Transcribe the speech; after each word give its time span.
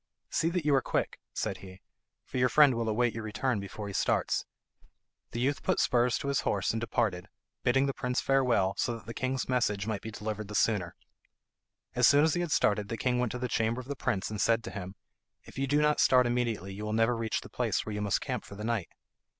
"See 0.31 0.49
that 0.49 0.65
you 0.65 0.73
are 0.73 0.81
quick," 0.81 1.19
said 1.31 1.57
he, 1.57 1.79
"for 2.25 2.39
your 2.39 2.49
friend 2.49 2.73
will 2.73 2.89
await 2.89 3.13
your 3.13 3.21
return 3.21 3.59
before 3.59 3.85
he 3.85 3.93
starts." 3.93 4.45
The 5.29 5.39
youth 5.39 5.61
put 5.61 5.79
spurs 5.79 6.17
to 6.17 6.29
his 6.29 6.39
horse 6.39 6.71
and 6.71 6.81
departed, 6.81 7.29
bidding 7.61 7.85
the 7.85 7.93
prince 7.93 8.19
farewell, 8.19 8.73
so 8.77 8.95
that 8.97 9.05
the 9.05 9.13
king's 9.13 9.47
message 9.47 9.85
might 9.85 10.01
be 10.01 10.09
delivered 10.09 10.47
the 10.47 10.55
sooner. 10.55 10.95
As 11.93 12.07
soon 12.07 12.23
as 12.23 12.33
he 12.33 12.41
had 12.41 12.51
started 12.51 12.89
the 12.89 12.97
king 12.97 13.19
went 13.19 13.31
to 13.33 13.37
the 13.37 13.47
chamber 13.47 13.79
of 13.79 13.87
the 13.87 13.95
prince, 13.95 14.31
and 14.31 14.41
said 14.41 14.63
to 14.63 14.71
him, 14.71 14.95
"If 15.43 15.59
you 15.59 15.67
do 15.67 15.83
not 15.83 15.99
start 15.99 16.25
immediately, 16.25 16.73
you 16.73 16.83
will 16.83 16.93
never 16.93 17.15
reach 17.15 17.41
the 17.41 17.49
place 17.49 17.85
where 17.85 17.93
you 17.93 18.01
must 18.01 18.21
camp 18.21 18.43
for 18.43 18.55
the 18.55 18.63
night." 18.63 18.89